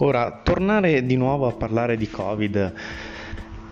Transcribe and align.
Ora, 0.00 0.42
tornare 0.42 1.06
di 1.06 1.16
nuovo 1.16 1.46
a 1.46 1.52
parlare 1.52 1.96
di 1.96 2.10
Covid 2.10 2.72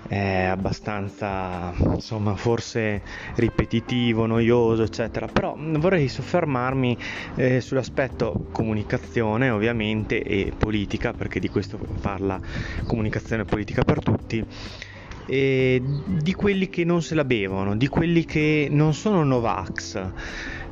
è 0.09 0.45
abbastanza, 0.45 1.74
insomma, 1.78 2.34
forse 2.34 3.02
ripetitivo, 3.34 4.24
noioso, 4.24 4.84
eccetera, 4.84 5.27
però 5.27 5.55
vorrei 5.59 6.09
soffermarmi 6.09 6.97
eh, 7.34 7.60
sull'aspetto 7.60 8.47
comunicazione, 8.52 9.50
ovviamente, 9.50 10.23
e 10.23 10.50
politica, 10.56 11.12
perché 11.12 11.41
di 11.41 11.50
questo 11.50 11.78
parla 12.00 12.41
comunicazione 12.86 13.45
politica 13.45 13.83
per 13.83 14.02
tutti 14.02 14.42
di 15.27 16.34
quelli 16.34 16.69
che 16.69 16.84
non 16.84 17.02
se 17.02 17.14
la 17.14 17.25
bevono, 17.25 17.77
di 17.77 17.88
quelli 17.88 18.25
che 18.25 18.69
non 18.70 18.92
sono 18.92 19.25
Novax, 19.25 20.12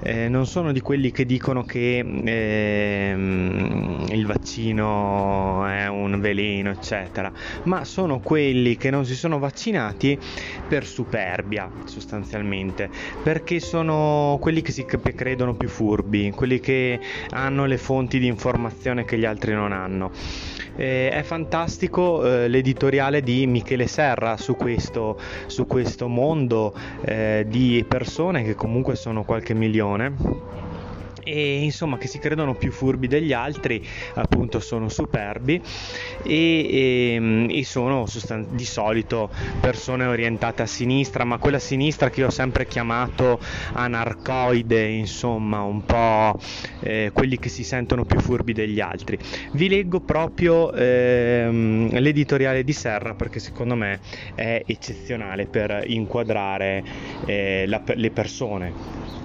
eh, 0.02 0.28
non 0.28 0.46
sono 0.46 0.72
di 0.72 0.80
quelli 0.80 1.10
che 1.10 1.24
dicono 1.24 1.64
che 1.64 1.98
eh, 1.98 3.14
il 3.14 4.26
vaccino 4.26 5.64
è 5.66 5.86
un 5.86 6.20
veleno, 6.20 6.70
eccetera, 6.70 7.32
ma 7.64 7.84
sono 7.84 8.20
quelli 8.20 8.76
che 8.76 8.90
non 8.90 9.04
si 9.04 9.14
sono 9.14 9.38
vaccinati 9.38 10.18
per 10.66 10.86
superbia, 10.86 11.70
sostanzialmente, 11.84 12.90
perché 13.22 13.60
sono 13.60 14.38
quelli 14.40 14.60
che 14.60 14.72
si 14.72 14.84
credono 14.84 15.54
più 15.54 15.68
furbi, 15.68 16.32
quelli 16.32 16.58
che 16.60 16.98
hanno 17.30 17.66
le 17.66 17.78
fonti 17.78 18.18
di 18.18 18.26
informazione 18.26 19.04
che 19.04 19.18
gli 19.18 19.24
altri 19.24 19.52
non 19.52 19.72
hanno. 19.72 20.10
Eh, 20.76 21.10
è 21.10 21.22
fantastico 21.22 22.24
eh, 22.24 22.48
l'editoriale 22.48 23.22
di 23.22 23.46
Michele 23.46 23.86
Serra 23.86 24.36
su 24.36 24.56
questo, 24.56 25.18
su 25.46 25.66
questo 25.66 26.08
mondo 26.08 26.74
eh, 27.02 27.44
di 27.46 27.84
persone 27.86 28.42
che 28.42 28.54
comunque 28.54 28.96
sono 28.96 29.24
qualche 29.24 29.54
milione 29.54 30.70
e 31.24 31.62
insomma 31.62 31.98
che 31.98 32.08
si 32.08 32.18
credono 32.18 32.54
più 32.54 32.72
furbi 32.72 33.06
degli 33.06 33.32
altri 33.32 33.84
appunto 34.14 34.60
sono 34.60 34.88
superbi 34.88 35.60
e, 36.22 36.34
e, 36.34 37.14
ehm, 37.14 37.46
e 37.50 37.64
sono 37.64 38.06
sostan- 38.06 38.46
di 38.50 38.64
solito 38.64 39.30
persone 39.60 40.04
orientate 40.04 40.62
a 40.62 40.66
sinistra 40.66 41.24
ma 41.24 41.38
quella 41.38 41.58
sinistra 41.58 42.10
che 42.10 42.20
io 42.20 42.26
ho 42.26 42.30
sempre 42.30 42.66
chiamato 42.66 43.40
anarcoide 43.72 44.88
insomma 44.88 45.62
un 45.62 45.84
po' 45.84 46.38
eh, 46.80 47.10
quelli 47.12 47.38
che 47.38 47.48
si 47.48 47.64
sentono 47.64 48.04
più 48.04 48.20
furbi 48.20 48.52
degli 48.52 48.80
altri. 48.80 49.18
Vi 49.52 49.68
leggo 49.68 50.00
proprio 50.00 50.72
ehm, 50.72 51.98
l'editoriale 51.98 52.64
di 52.64 52.72
Serra 52.72 53.14
perché 53.14 53.38
secondo 53.40 53.74
me 53.74 54.00
è 54.34 54.62
eccezionale 54.66 55.46
per 55.46 55.84
inquadrare 55.86 56.84
eh, 57.26 57.64
la, 57.66 57.82
le 57.94 58.10
persone 58.10 59.21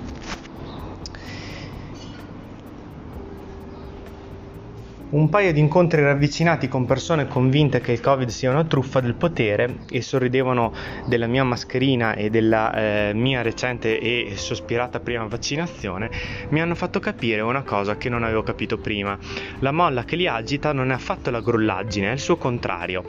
Un 5.09 5.29
paio 5.29 5.53
di 5.53 5.61
incontri 5.61 6.01
ravvicinati 6.01 6.67
con 6.67 6.85
persone 6.85 7.29
convinte 7.29 7.79
che 7.79 7.93
il 7.93 8.01
Covid 8.01 8.27
sia 8.27 8.51
una 8.51 8.65
truffa 8.65 8.99
del 8.99 9.13
potere 9.13 9.77
e 9.89 10.01
sorridevano 10.01 10.73
della 11.05 11.27
mia 11.27 11.45
mascherina 11.45 12.13
e 12.13 12.29
della 12.29 12.73
eh, 12.73 13.13
mia 13.13 13.41
recente 13.41 14.01
e 14.01 14.33
sospirata 14.35 14.99
prima 14.99 15.25
vaccinazione 15.25 16.11
mi 16.49 16.59
hanno 16.59 16.75
fatto 16.75 16.99
capire 16.99 17.39
una 17.39 17.61
cosa 17.61 17.95
che 17.95 18.09
non 18.09 18.23
avevo 18.23 18.43
capito 18.43 18.79
prima. 18.79 19.17
La 19.59 19.71
molla 19.71 20.03
che 20.03 20.17
li 20.17 20.27
agita 20.27 20.73
non 20.73 20.91
è 20.91 20.95
affatto 20.95 21.31
la 21.31 21.39
grullaggine, 21.39 22.09
è 22.09 22.11
il 22.11 22.19
suo 22.19 22.35
contrario. 22.35 23.05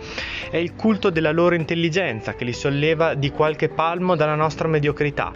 È 0.53 0.56
il 0.56 0.76
culto 0.76 1.10
della 1.10 1.32
loro 1.32 1.56
intelligenza 1.56 2.34
che 2.37 2.44
li 2.44 2.53
solleva 2.53 3.14
di 3.14 3.32
qualche 3.32 3.70
palmo 3.70 4.14
dalla 4.14 4.37
nostra 4.37 4.69
mediocrità 4.69 5.32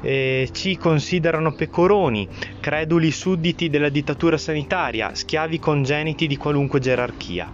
eh, 0.00 0.48
ci 0.52 0.76
considerano 0.76 1.52
pecoroni, 1.52 2.28
creduli 2.60 3.10
sudditi 3.10 3.68
della 3.68 3.88
dittatura 3.88 4.36
sanitaria, 4.38 5.14
schiavi 5.14 5.58
congeniti 5.58 6.26
di 6.26 6.36
qualunque 6.36 6.80
gerarchia. 6.80 7.52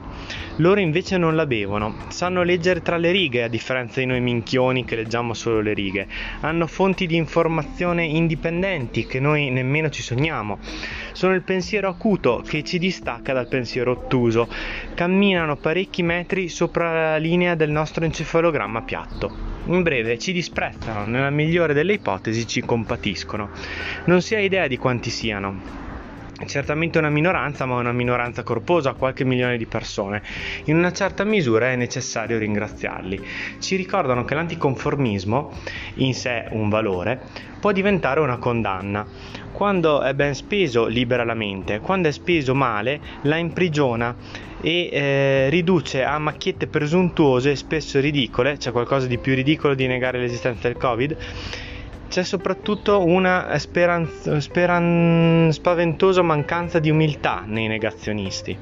Loro 0.58 0.80
invece 0.80 1.18
non 1.18 1.36
la 1.36 1.44
bevono, 1.44 1.96
sanno 2.08 2.42
leggere 2.42 2.80
tra 2.80 2.96
le 2.96 3.10
righe 3.10 3.42
a 3.42 3.48
differenza 3.48 4.00
di 4.00 4.06
noi 4.06 4.22
minchioni 4.22 4.86
che 4.86 4.96
leggiamo 4.96 5.34
solo 5.34 5.60
le 5.60 5.74
righe, 5.74 6.08
hanno 6.40 6.66
fonti 6.66 7.06
di 7.06 7.14
informazione 7.14 8.06
indipendenti 8.06 9.04
che 9.04 9.20
noi 9.20 9.50
nemmeno 9.50 9.90
ci 9.90 10.00
sogniamo, 10.00 10.58
sono 11.12 11.34
il 11.34 11.42
pensiero 11.42 11.90
acuto 11.90 12.42
che 12.46 12.62
ci 12.62 12.78
distacca 12.78 13.34
dal 13.34 13.48
pensiero 13.48 13.90
ottuso, 13.90 14.48
camminano 14.94 15.56
parecchi 15.56 16.02
metri 16.02 16.48
sopra 16.48 17.10
la 17.10 17.16
linea 17.18 17.54
del 17.54 17.70
nostro 17.70 18.06
encefalogramma 18.06 18.80
piatto. 18.80 19.54
In 19.66 19.82
breve, 19.82 20.16
ci 20.16 20.32
disprezzano, 20.32 21.04
nella 21.04 21.28
migliore 21.28 21.74
delle 21.74 21.92
ipotesi 21.94 22.46
ci 22.46 22.62
compatiscono. 22.62 23.50
Non 24.04 24.22
si 24.22 24.34
ha 24.34 24.40
idea 24.40 24.68
di 24.68 24.78
quanti 24.78 25.10
siano 25.10 25.85
certamente 26.44 26.98
una 26.98 27.08
minoranza, 27.08 27.64
ma 27.64 27.76
una 27.76 27.92
minoranza 27.92 28.42
corposa, 28.42 28.92
qualche 28.92 29.24
milione 29.24 29.56
di 29.56 29.66
persone. 29.66 30.22
In 30.64 30.76
una 30.76 30.92
certa 30.92 31.24
misura 31.24 31.70
è 31.70 31.76
necessario 31.76 32.38
ringraziarli. 32.38 33.24
Ci 33.58 33.76
ricordano 33.76 34.24
che 34.24 34.34
l'anticonformismo, 34.34 35.52
in 35.94 36.12
sé 36.12 36.48
un 36.50 36.68
valore, 36.68 37.20
può 37.58 37.72
diventare 37.72 38.20
una 38.20 38.36
condanna. 38.36 39.06
Quando 39.52 40.02
è 40.02 40.12
ben 40.12 40.34
speso 40.34 40.86
libera 40.86 41.24
la 41.24 41.32
mente, 41.32 41.80
quando 41.80 42.08
è 42.08 42.12
speso 42.12 42.54
male 42.54 43.00
la 43.22 43.36
imprigiona 43.36 44.14
e 44.60 44.90
eh, 44.92 45.48
riduce 45.48 46.04
a 46.04 46.18
macchiette 46.18 46.66
presuntuose 46.66 47.56
spesso 47.56 47.98
ridicole, 47.98 48.58
c'è 48.58 48.70
qualcosa 48.70 49.06
di 49.06 49.16
più 49.16 49.34
ridicolo 49.34 49.74
di 49.74 49.86
negare 49.86 50.18
l'esistenza 50.18 50.68
del 50.68 50.76
Covid, 50.76 51.16
c'è 52.16 52.24
soprattutto 52.24 53.04
una 53.04 53.58
speranz- 53.58 54.38
speran- 54.38 55.50
spaventosa 55.52 56.22
mancanza 56.22 56.78
di 56.78 56.88
umiltà 56.88 57.42
nei 57.44 57.66
negazionisti. 57.66 58.56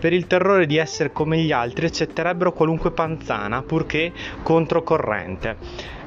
Per 0.00 0.14
il 0.14 0.26
terrore 0.26 0.64
di 0.64 0.78
essere 0.78 1.12
come 1.12 1.36
gli 1.36 1.52
altri 1.52 1.84
accetterebbero 1.84 2.54
qualunque 2.54 2.92
panzana 2.92 3.60
purché 3.60 4.12
controcorrente, 4.42 5.58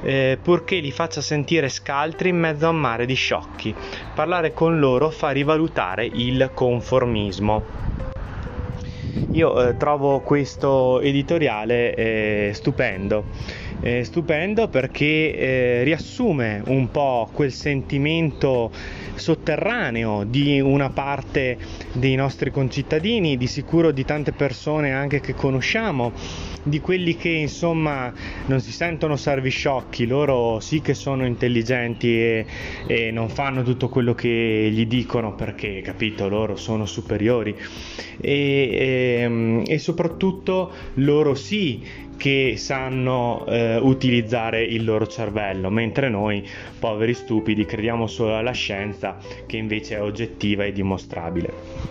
eh, 0.02 0.36
purché 0.42 0.80
li 0.80 0.90
faccia 0.90 1.20
sentire 1.20 1.68
scaltri 1.68 2.30
in 2.30 2.38
mezzo 2.38 2.66
a 2.66 2.70
un 2.70 2.80
mare 2.80 3.06
di 3.06 3.14
sciocchi. 3.14 3.72
Parlare 4.12 4.52
con 4.52 4.80
loro 4.80 5.10
fa 5.10 5.30
rivalutare 5.30 6.06
il 6.06 6.50
conformismo. 6.52 7.62
Io 9.30 9.68
eh, 9.68 9.76
trovo 9.76 10.18
questo 10.22 11.00
editoriale 11.00 11.94
eh, 11.94 12.50
stupendo 12.52 13.26
eh, 13.80 14.04
stupendo 14.04 14.68
perché 14.68 15.34
eh, 15.34 15.82
riassume 15.84 16.62
un 16.66 16.90
po' 16.90 17.28
quel 17.32 17.52
sentimento 17.52 18.70
sotterraneo 19.14 20.24
di 20.24 20.60
una 20.60 20.90
parte 20.90 21.58
dei 21.92 22.14
nostri 22.14 22.50
concittadini, 22.50 23.36
di 23.36 23.46
sicuro 23.46 23.90
di 23.90 24.04
tante 24.04 24.32
persone 24.32 24.92
anche 24.92 25.20
che 25.20 25.34
conosciamo, 25.34 26.12
di 26.62 26.80
quelli 26.80 27.16
che 27.16 27.30
insomma 27.30 28.12
non 28.46 28.60
si 28.60 28.72
sentono 28.72 29.16
servisciocchi, 29.16 30.06
loro 30.06 30.60
sì 30.60 30.80
che 30.80 30.94
sono 30.94 31.24
intelligenti 31.26 32.08
e, 32.08 32.46
e 32.86 33.10
non 33.10 33.28
fanno 33.28 33.62
tutto 33.62 33.88
quello 33.88 34.14
che 34.14 34.68
gli 34.70 34.86
dicono 34.86 35.34
perché, 35.34 35.80
capito, 35.80 36.28
loro 36.28 36.56
sono 36.56 36.86
superiori. 36.86 37.56
E, 38.20 38.30
e, 38.30 39.20
ehm, 39.22 39.62
e 39.66 39.78
soprattutto 39.78 40.72
loro 40.94 41.34
sì 41.34 42.08
che 42.20 42.56
sanno 42.58 43.46
eh, 43.46 43.78
utilizzare 43.78 44.62
il 44.62 44.84
loro 44.84 45.06
cervello, 45.06 45.70
mentre 45.70 46.10
noi, 46.10 46.46
poveri 46.78 47.14
stupidi, 47.14 47.64
crediamo 47.64 48.06
solo 48.06 48.36
alla 48.36 48.52
scienza 48.52 49.16
che 49.46 49.56
invece 49.56 49.96
è 49.96 50.02
oggettiva 50.02 50.64
e 50.64 50.72
dimostrabile. 50.72 51.88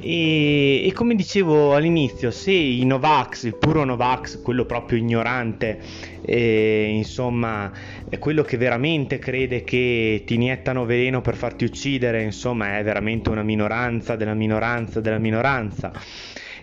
E, 0.00 0.84
e, 0.84 0.92
come 0.94 1.14
dicevo 1.14 1.76
all'inizio, 1.76 2.32
se 2.32 2.50
i 2.50 2.84
Novax, 2.84 3.44
il 3.44 3.54
puro 3.54 3.84
Novax, 3.84 4.42
quello 4.42 4.64
proprio 4.64 4.98
ignorante, 4.98 5.78
eh, 6.22 6.88
insomma, 6.92 7.70
quello 8.18 8.42
che 8.42 8.56
veramente 8.56 9.20
crede 9.20 9.62
che 9.62 10.24
ti 10.26 10.34
iniettano 10.34 10.84
veleno 10.84 11.20
per 11.20 11.36
farti 11.36 11.64
uccidere, 11.64 12.24
insomma, 12.24 12.78
è 12.78 12.82
veramente 12.82 13.28
una 13.28 13.44
minoranza 13.44 14.16
della 14.16 14.34
minoranza 14.34 15.00
della 15.00 15.18
minoranza 15.18 15.92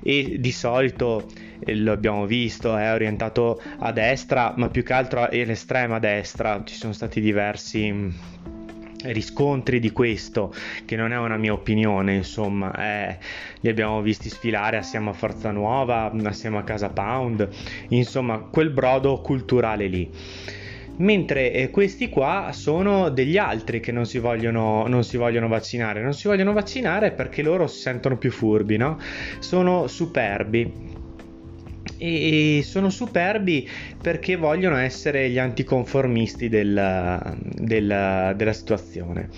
e 0.07 0.36
di 0.40 0.52
solito 0.52 1.25
eh, 1.66 1.75
lo 1.75 1.92
abbiamo 1.92 2.28
visto, 2.28 2.78
è 2.78 2.94
orientato 2.94 3.60
a 3.80 3.92
destra, 3.92 4.54
ma 4.56 4.69
più 4.69 4.84
che 4.84 4.94
altro 4.94 5.24
all'estrema 5.24 5.98
destra. 5.98 6.62
Ci 6.63 6.75
sono 6.75 6.94
stati 6.94 7.19
diversi 7.19 7.92
mm, 7.92 8.10
riscontri 9.06 9.80
di 9.80 9.92
questo, 9.92 10.54
che 10.86 10.96
non 10.96 11.12
è 11.12 11.18
una 11.18 11.38
mia 11.38 11.54
opinione, 11.54 12.13
insomma, 12.13 12.72
eh, 12.78 13.18
li 13.62 13.69
abbiamo 13.69 14.00
visti 14.04 14.30
sfilare 14.30 14.78
assieme 14.78 15.10
a 15.10 15.13
Forza 15.13 15.50
Nuova, 15.50 16.12
assieme 16.25 16.60
a 16.60 16.63
Casa 16.63 16.90
Pound, 16.90 17.50
insomma, 17.88 18.38
quel 18.38 18.69
brodo 18.69 19.22
culturale 19.22 19.88
lì 19.88 20.12
mentre 20.98 21.52
eh, 21.52 21.70
questi 21.70 22.10
qua 22.10 22.50
sono 22.54 23.10
degli 23.10 23.38
altri 23.38 23.80
che 23.80 23.92
non 23.92 24.06
si, 24.06 24.20
vogliono, 24.20 24.88
non 24.88 25.04
si 25.04 25.18
vogliono 25.18 25.48
vaccinare. 25.48 26.02
Non 26.02 26.14
si 26.14 26.28
vogliono 26.28 26.54
vaccinare 26.54 27.12
perché 27.12 27.42
loro 27.42 27.68
si 27.68 27.80
sentono 27.80 28.18
più 28.18 28.32
furbi, 28.32 28.78
no? 28.78 29.00
Sono 29.40 29.88
superbi 29.88 31.04
e 31.98 32.62
sono 32.64 32.90
superbi 32.90 33.70
perché 34.02 34.36
vogliono 34.36 34.76
essere 34.76 35.30
gli 35.30 35.38
anticonformisti 35.38 36.50
del, 36.50 37.38
del, 37.40 38.34
della 38.36 38.54
situazione 38.54 39.30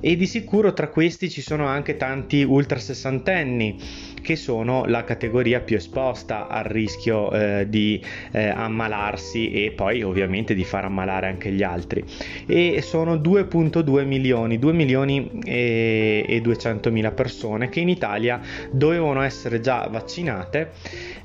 e 0.00 0.16
di 0.16 0.26
sicuro 0.26 0.72
tra 0.72 0.88
questi 0.88 1.30
ci 1.30 1.42
sono 1.42 1.66
anche 1.66 1.96
tanti 1.96 2.42
ultra 2.42 2.78
sessantenni 2.78 3.78
che 4.22 4.36
sono 4.36 4.84
la 4.86 5.04
categoria 5.04 5.60
più 5.60 5.76
esposta 5.76 6.46
al 6.46 6.64
rischio 6.64 7.30
eh, 7.32 7.66
di 7.68 8.02
eh, 8.30 8.48
ammalarsi 8.48 9.52
e 9.52 9.72
poi 9.72 10.02
ovviamente 10.02 10.54
di 10.54 10.64
far 10.64 10.86
ammalare 10.86 11.26
anche 11.26 11.50
gli 11.50 11.62
altri. 11.62 12.02
E 12.46 12.80
sono 12.82 13.16
2.2 13.16 14.06
milioni 14.06 14.58
2 14.58 14.72
milioni 14.72 15.40
e, 15.44 16.24
e 16.26 16.40
200 16.40 16.90
mila 16.90 17.10
persone 17.10 17.68
che 17.68 17.80
in 17.80 17.88
Italia 17.88 18.40
dovevano 18.70 19.22
essere 19.22 19.60
già 19.60 19.88
vaccinate. 19.90 20.70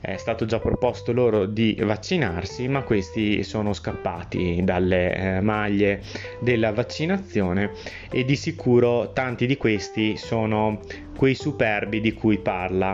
È 0.02 0.18
stato 0.18 0.46
già 0.46 0.60
proposto 0.60 1.14
loro 1.14 1.46
di 1.46 1.78
vaccinarsi 1.80 2.68
ma 2.68 2.82
questi 2.82 3.44
sono 3.44 3.74
scappati 3.74 4.62
dalle 4.64 5.16
eh, 5.16 5.42
maglie 5.42 6.02
della 6.40 6.72
vaccinazione 6.72 7.72
e 8.10 8.26
di 8.26 8.36
sicuro 8.36 9.12
tanti 9.14 9.46
di 9.46 9.58
questi 9.58 10.18
sono 10.18 10.80
quei 11.18 11.34
superbi 11.34 12.00
di 12.00 12.14
cui 12.14 12.38
parla, 12.38 12.87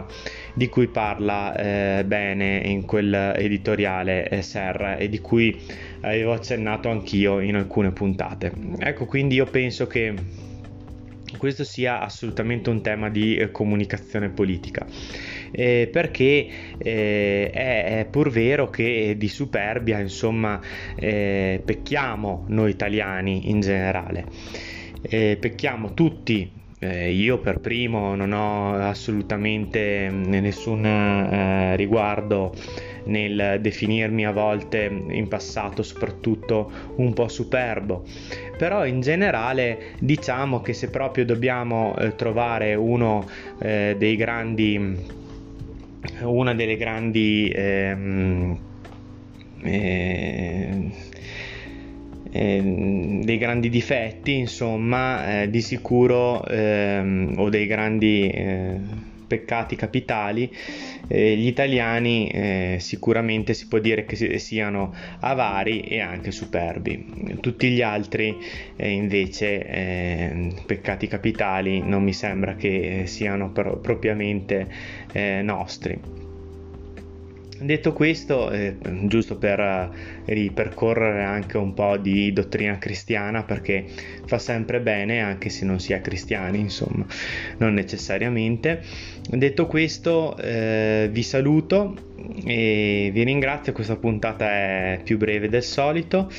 di 0.54 0.70
cui 0.70 0.88
parla 0.88 1.56
eh, 1.56 2.04
bene 2.06 2.62
in 2.66 2.86
quell'editoriale 2.86 4.30
eh, 4.30 4.42
Serra 4.42 4.98
e 4.98 5.10
di 5.10 5.20
cui 5.20 5.60
avevo 6.02 6.34
accennato 6.34 6.90
anch'io 6.90 7.40
in 7.40 7.56
alcune 7.56 7.92
puntate. 7.92 8.52
Ecco, 8.80 9.06
quindi 9.06 9.36
io 9.36 9.46
penso 9.46 9.88
che 9.88 10.14
questo 11.38 11.64
sia 11.64 12.00
assolutamente 12.00 12.70
un 12.70 12.82
tema 12.82 13.10
di 13.10 13.36
eh, 13.36 13.52
comunicazione 13.52 14.30
politica. 14.30 14.86
Eh, 15.56 15.88
perché 15.92 16.48
eh, 16.80 17.50
è, 17.52 18.00
è, 18.00 18.08
pur 18.10 18.32
vero 18.32 18.72
che 18.72 19.14
di 19.16 19.28
superbia 19.28 20.00
insomma 20.00 20.60
eh, 20.96 21.62
pecchiamo 21.64 22.46
noi 22.48 22.72
italiani 22.72 23.52
in 23.52 23.60
generale 23.60 24.26
eh, 25.04 25.38
pecchiamo 25.40 25.94
tutti 25.94 26.50
eh, 26.84 27.12
io 27.12 27.38
per 27.40 27.60
primo 27.60 28.14
non 28.16 28.34
ho 28.34 28.74
assolutamente 28.76 30.10
nessun 30.12 30.86
eh, 30.86 31.76
riguardo 31.78 32.54
nel 33.06 33.60
definirmi 33.62 34.26
a 34.26 34.32
volte 34.32 34.90
in 35.10 35.28
passato 35.28 35.82
soprattutto 35.82 36.72
un 36.98 37.14
po' 37.14 37.28
superbo. 37.28 38.04
Però 38.58 38.86
in 38.86 39.02
generale 39.02 39.94
diciamo 40.00 40.62
che 40.62 40.74
se 40.74 40.90
proprio 40.90 41.26
dobbiamo 41.26 41.96
eh, 41.98 42.16
trovare 42.16 42.76
uno 42.76 43.28
eh, 43.60 43.96
dei 43.98 44.16
grandi 44.16 45.22
una 46.20 46.54
delle 46.54 46.76
grandi 46.76 47.50
ehm, 47.54 48.60
eh, 52.34 52.44
Ehm, 52.54 53.24
dei 53.24 53.38
grandi 53.38 53.70
difetti, 53.70 54.34
insomma, 54.36 55.44
eh, 55.44 55.50
di 55.50 55.62
sicuro 55.62 56.46
ehm, 56.46 57.36
o 57.38 57.50
dei 57.50 57.66
grandi 57.68 58.30
eh, 58.30 58.80
peccati 59.26 59.76
capitali, 59.76 60.54
eh, 61.08 61.36
gli 61.36 61.48
italiani 61.48 62.30
eh, 62.30 62.78
sicuramente 62.80 63.54
si 63.54 63.68
può 63.68 63.80
dire 63.80 64.06
che 64.06 64.38
siano 64.40 64.94
avari 65.22 65.82
e 65.82 66.00
anche 66.02 66.32
superbi. 66.32 67.38
Tutti 67.40 67.70
gli 67.70 67.82
altri 67.82 68.36
eh, 68.76 68.90
invece 68.90 69.66
ehm, 69.66 70.54
peccati 70.66 71.08
capitali 71.08 71.82
non 71.82 72.04
mi 72.04 72.14
sembra 72.14 72.56
che 72.56 73.04
siano 73.06 73.52
pro- 73.52 73.78
propriamente 73.78 74.68
nostri. 75.44 76.33
Detto 77.64 77.94
questo, 77.94 78.52
eh, 78.52 78.76
giusto 79.04 79.38
per 79.38 79.58
eh, 79.58 79.90
ripercorrere 80.26 81.24
anche 81.24 81.58
un 81.58 81.74
po' 81.74 81.96
di 81.96 82.34
dottrina 82.34 82.78
cristiana, 82.78 83.44
perché 83.44 83.86
fa 84.26 84.38
sempre 84.38 84.82
bene 84.82 85.22
anche 85.22 85.48
se 85.48 85.64
non 85.64 85.80
si 85.80 85.94
è 85.94 86.02
cristiani, 86.02 86.60
insomma, 86.60 87.06
non 87.60 87.74
necessariamente. 87.74 88.82
Detto 89.30 89.66
questo, 89.68 90.36
eh, 90.38 91.08
vi 91.10 91.24
saluto 91.24 91.96
e 92.44 93.10
vi 93.14 93.24
ringrazio. 93.24 93.72
Questa 93.72 93.96
puntata 93.96 94.46
è 94.50 95.00
più 95.02 95.18
breve 95.18 95.48
del 95.48 95.64
solito, 95.64 96.30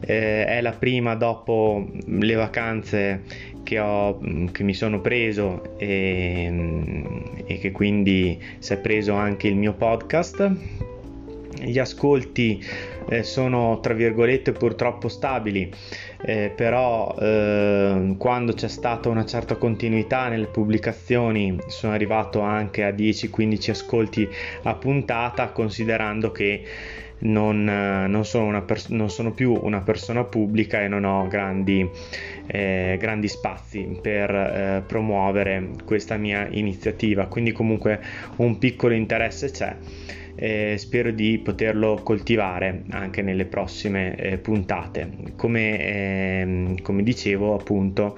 eh, 0.00 0.44
è 0.44 0.60
la 0.60 0.72
prima 0.72 1.14
dopo 1.14 1.88
le 2.04 2.34
vacanze 2.34 3.22
che, 3.66 3.80
ho, 3.80 4.20
che 4.52 4.62
mi 4.62 4.74
sono 4.74 5.00
preso 5.00 5.76
e, 5.76 7.02
e 7.44 7.58
che 7.58 7.72
quindi 7.72 8.40
si 8.58 8.72
è 8.72 8.78
preso 8.78 9.14
anche 9.14 9.48
il 9.48 9.56
mio 9.56 9.72
podcast. 9.72 10.52
Gli 11.58 11.78
ascolti 11.78 12.62
eh, 13.08 13.24
sono 13.24 13.80
tra 13.80 13.92
virgolette 13.92 14.52
purtroppo 14.52 15.08
stabili, 15.08 15.72
eh, 16.22 16.52
però 16.54 17.12
eh, 17.18 18.14
quando 18.18 18.52
c'è 18.52 18.68
stata 18.68 19.08
una 19.08 19.24
certa 19.24 19.56
continuità 19.56 20.28
nelle 20.28 20.46
pubblicazioni 20.46 21.58
sono 21.66 21.92
arrivato 21.92 22.40
anche 22.40 22.84
a 22.84 22.90
10-15 22.90 23.70
ascolti 23.70 24.28
a 24.62 24.74
puntata, 24.74 25.48
considerando 25.48 26.30
che 26.30 26.62
non, 27.18 27.64
non, 27.64 28.24
sono 28.24 28.64
pers- 28.64 28.88
non, 28.88 29.10
sono 29.10 29.32
più 29.32 29.58
una 29.62 29.80
persona 29.80 30.24
pubblica 30.24 30.82
e 30.82 30.88
non 30.88 31.04
ho 31.04 31.26
grandi, 31.28 31.88
eh, 32.46 32.96
grandi 32.98 33.28
spazi 33.28 33.98
per 34.00 34.30
eh, 34.30 34.82
promuovere 34.86 35.70
questa 35.84 36.16
mia 36.16 36.46
iniziativa, 36.50 37.26
quindi 37.26 37.52
comunque 37.52 38.00
un 38.36 38.58
piccolo 38.58 38.94
interesse 38.94 39.50
c'è 39.50 39.76
eh, 40.36 40.76
spero 40.78 41.10
di 41.10 41.38
poterlo 41.38 42.00
coltivare 42.02 42.84
anche 42.90 43.22
nelle 43.22 43.46
prossime 43.46 44.14
eh, 44.16 44.38
puntate. 44.38 45.10
Come, 45.36 45.78
eh, 45.78 46.74
come, 46.82 47.02
dicevo 47.02 47.54
appunto, 47.54 48.16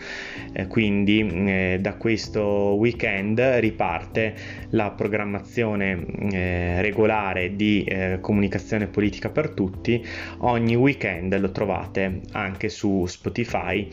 eh, 0.53 0.67
quindi 0.67 1.27
eh, 1.27 1.79
da 1.81 1.95
questo 1.95 2.43
weekend 2.75 3.41
riparte 3.41 4.35
la 4.71 4.91
programmazione 4.91 6.05
eh, 6.33 6.83
regolare 6.83 7.55
di 7.57 7.87
comunicazione 8.21 8.87
politica 8.87 9.31
per 9.31 9.51
tutti. 9.51 10.05
Ogni 10.39 10.75
weekend 10.75 11.39
lo 11.39 11.51
trovate 11.53 12.21
anche 12.33 12.69
su 12.69 13.07
Spotify 13.07 13.89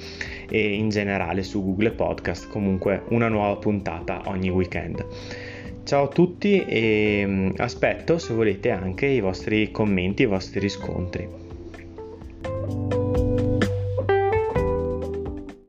e 0.50 0.74
in 0.74 0.90
generale 0.90 1.44
su 1.44 1.64
Google 1.64 1.92
Podcast, 1.92 2.50
comunque 2.50 3.04
una 3.10 3.28
nuova 3.28 3.56
puntata 3.58 4.22
ogni 4.26 4.50
weekend. 4.50 5.06
Ciao 5.86 6.06
a 6.06 6.08
tutti 6.08 6.66
e 6.66 7.24
mm, 7.28 7.50
aspetto 7.58 8.18
se 8.18 8.34
volete 8.34 8.72
anche 8.72 9.06
i 9.06 9.20
vostri 9.20 9.70
commenti, 9.70 10.24
i 10.24 10.26
vostri 10.26 10.60
riscontri. 10.60 11.30